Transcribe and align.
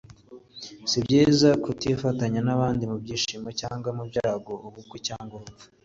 Si 0.89 0.97
byiza 1.05 1.49
kutifatanya 1.63 2.39
n’abandi 2.43 2.83
mu 2.91 2.97
byishimo 3.03 3.49
cyangwa 3.59 3.89
mu 3.97 4.03
byago, 4.09 4.51
ubukwe 4.67 4.97
cyangwa 5.09 5.33
urupfu 5.39 5.65